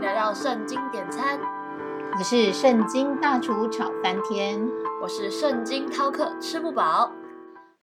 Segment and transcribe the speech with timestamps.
[0.00, 1.38] 迎来到圣经点餐，
[2.16, 4.58] 我是圣经大厨炒翻天，
[5.02, 7.12] 我是圣经饕客吃不饱。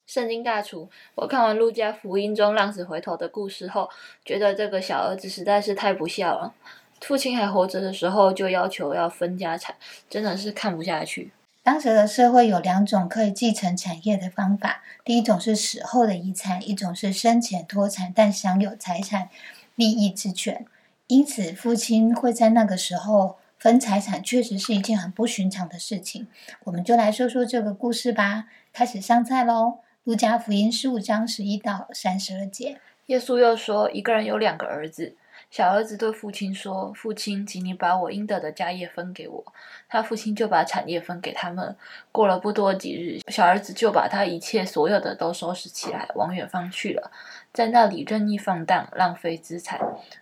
[0.07, 3.91] 圣经大厨，我看完路加福音中浪子回头的故事后，
[4.25, 6.55] 觉得这个小儿子实在是太不孝了。
[7.03, 9.77] 父亲还活着的时候就要求要分家产，
[10.09, 11.33] 真的是看不下去。
[11.63, 19.29] 当时的社会有两种可以继承产业的方法，第一种是死后的遗产，一种是生前脱产但享有财产
[19.75, 20.65] 利益之权。
[21.09, 26.27] 因此，父亲会在那个时候分财产，确实是一件很不寻常的事情。
[26.65, 28.47] 我们就来说说这个故事吧。
[28.73, 29.79] 开始上菜喽！
[30.05, 35.17] 路加福音十五章十一到三十二节，耶稣又说：“一个人有两个儿子。”
[35.57, 39.43] 小儿子对父亲说：“父亲，请你把我应得的家业分给我。”
[39.89, 41.75] 他父亲就把产业分给他们。
[42.13, 47.11] 过了不多几日，小儿子就把他一切所有的都收拾起来，往远方去了，
[47.55, 49.81] 在那里任意放荡，浪费资产，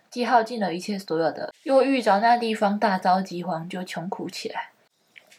[0.09, 4.69] 既耗尽了一切所有的，又遇着那地方大遭饥荒，就穷苦起来。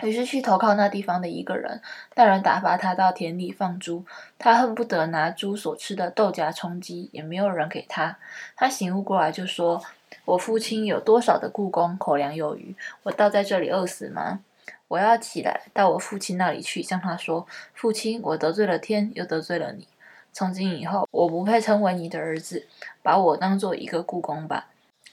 [0.03, 1.81] 于是去投靠那地方的一个人，
[2.15, 4.05] 大人打发他到田里放猪，
[4.39, 8.19] 他恨不得拿猪所吃的豆荚充饥，也没有人给他。
[8.55, 9.83] 他醒悟过来，就说
[10.27, 14.41] ：“我父亲有多少的故宫，口粮有余，我倒在这里饿死吗？
[14.89, 19.89] 我要起来到我父亲那里去，向他说：父亲，我得罪了天，又得罪了你。
[20.33, 22.69] 从今以后，我不配称为你的儿子，
[23.03, 24.67] 把我当做一个故宫吧。”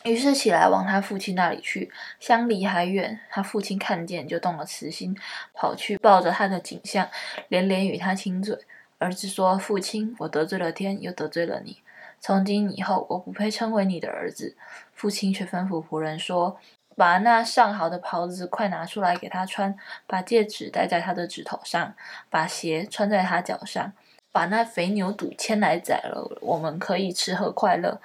[0.04, 3.20] 于是起来往他父亲那里去，相离还远。
[3.30, 5.18] 他父亲看见，就动了慈心，
[5.54, 7.10] 跑去抱着他的景象，
[7.48, 8.58] 连连与他亲嘴。
[9.00, 11.82] 儿子说：“父亲，我得罪了天，又得罪了你。
[12.20, 14.56] 从今以后，我不配称为你的儿子。”
[14.94, 16.58] 父亲却吩咐仆人说
[16.95, 19.76] ：“把那上好的袍子快拿出来给他穿，
[20.08, 21.95] 把戒指戴在他的指头上，
[22.30, 23.92] 把鞋穿在他脚上，
[24.32, 28.00] 把那肥牛肚牵来宰了，我们可以吃喝快乐。”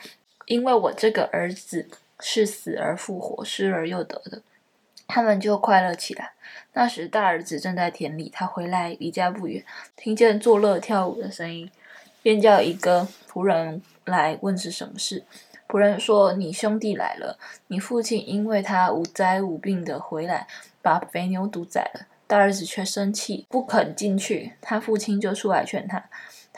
[0.48, 1.86] 因为我这个儿子
[2.20, 4.42] 是死而复活、失而又得的，
[5.06, 6.32] 他们就快乐起来。
[6.72, 9.62] 那时大儿子正在田里，他回来离家不远，
[9.94, 11.70] 听见作乐跳舞的声音，
[12.22, 15.24] 便叫一个仆人来问是什么事。
[15.68, 20.46] 仆人说：“你兄弟来了，你父亲因为他无灾无病的回来，
[20.80, 22.06] 把肥牛犊宰了。
[22.26, 24.54] 大儿子却生气，不肯进去。
[24.62, 26.08] 他父亲就出来劝他。”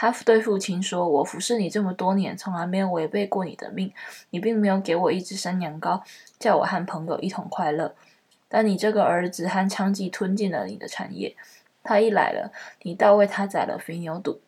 [0.00, 3.92] 他对父亲说：“我服侍你这么多年，从来没有违背过你的命。
[4.30, 6.00] 你并没有给我一只山羊羔，
[6.38, 7.94] 叫我和朋友一同快乐。
[8.48, 11.36] 但你这个儿子和娼妓吞进了你的产业。
[11.82, 12.50] 他一来了，
[12.80, 14.40] 你倒为他宰了肥牛肚。”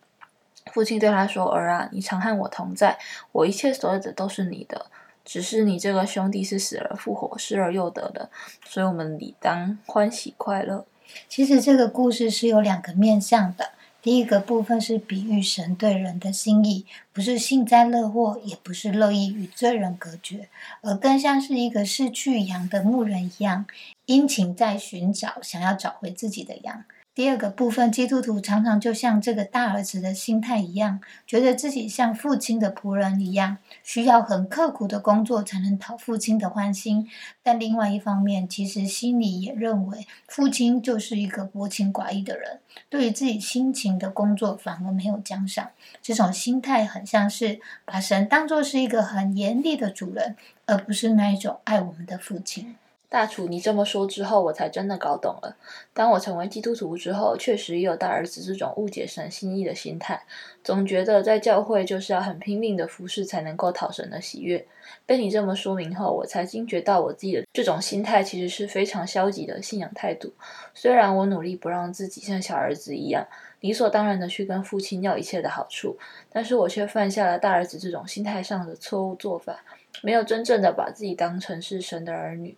[0.72, 2.98] 父亲对他说：“儿啊，你常和我同在，
[3.32, 4.86] 我一切所有的都是你的。
[5.22, 8.30] 只是你这个兄弟是死而复活，失而又得的，
[8.64, 10.86] 所以我们理当欢喜快乐。”
[11.28, 13.72] 其实这个故事是有两个面向的。
[14.02, 20.48] 第一个部分是比喻神对人的心意，不是幸灾乐祸，也不是乐意与罪人隔绝，
[20.80, 23.64] 而更像是一个失去羊的牧人一样，
[24.06, 26.84] 殷勤在寻找，想要找回自己的羊。
[27.14, 37.06] 第二个部分，基督徒常常就像这个大儿子的心态一样，觉得自己像父亲的仆人一样，需要很刻苦的工作才能讨父亲的欢心。
[37.42, 45.68] 但另外一方面，其实心里也认为父亲就是一个薄情寡义的人，对于自己辛勤的工作反而没有奖赏。
[46.00, 50.34] 这种心态很像是把神当作是一个很严厉的主人，
[50.64, 52.74] 而不是那一种爱我们的父亲。
[53.12, 55.54] 大厨，你这么说之后，我才真的搞懂了。
[55.92, 60.22] 当我成为基督徒之后，确实也有大儿子这种误解神心意的心态，
[60.64, 64.66] 总觉得在教会就是要很拼命的服侍才能够讨神的喜悦。
[65.04, 70.32] 被你这么说明后，我才惊觉到我自己的这种心态其实是非常消极的信仰态度。
[70.72, 73.26] 虽然我努力不让自己像小儿子一样
[73.60, 75.98] 理所当然的去跟父亲要一切的好处，
[76.32, 79.62] 但是我却犯下了大儿子这种心态上的错误做法，
[80.00, 82.56] 没有真正的把自己当成是神的儿女。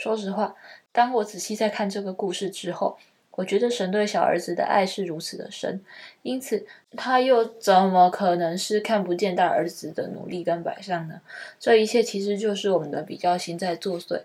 [0.00, 0.56] 说实话，
[0.92, 2.96] 当我仔细在看这个故事之后，
[3.32, 5.84] 我觉得神对小儿子的爱是如此的深，
[6.22, 6.66] 因此
[6.96, 11.20] 他又怎么可能是看不见大儿子的努力跟摆上呢？
[11.58, 14.22] 这一切其实就是我们的比较心在作祟，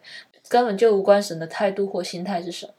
[0.48, 2.74] 根本就无关神的态度或心态是什么。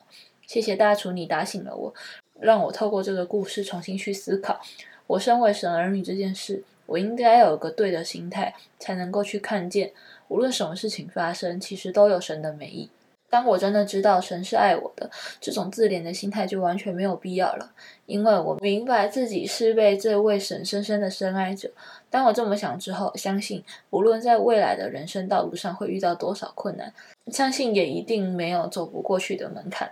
[0.47, 1.95] 谢谢大厨，你打醒了我，
[2.41, 4.59] 让我透过这个故事重新去思考，
[5.07, 9.93] 我身为神儿女这件事，我应该有个对的心态，才能够去看见。
[10.29, 12.91] 无论什么事情发生，其实都有神的美意。
[13.29, 17.71] 当我真的知道神是爱我的，这种自怜的心态就完全没有必要了，
[18.07, 21.71] 因为我明白自己是被这位神深深的深爱着。
[22.09, 26.93] 当我这么想之后，相信无论在未来的人生道路上会遇到多少困难，
[27.29, 29.91] 相信也一定没有走不过去的门槛。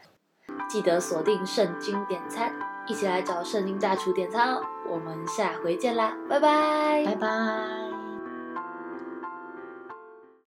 [0.68, 2.52] 记得锁定圣经点餐，
[2.86, 4.62] 一起来找圣经大厨点餐哦！
[4.88, 7.83] 我们下回见啦，拜拜，拜拜。